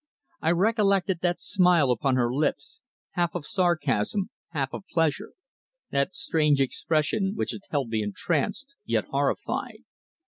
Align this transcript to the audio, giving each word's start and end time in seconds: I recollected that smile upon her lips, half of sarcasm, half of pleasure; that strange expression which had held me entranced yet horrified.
I 0.41 0.49
recollected 0.53 1.19
that 1.21 1.39
smile 1.39 1.91
upon 1.91 2.15
her 2.15 2.33
lips, 2.33 2.79
half 3.11 3.35
of 3.35 3.45
sarcasm, 3.45 4.31
half 4.49 4.73
of 4.73 4.83
pleasure; 4.91 5.33
that 5.91 6.15
strange 6.15 6.59
expression 6.59 7.33
which 7.35 7.51
had 7.51 7.61
held 7.69 7.89
me 7.89 8.01
entranced 8.01 8.75
yet 8.83 9.05
horrified. 9.05 9.83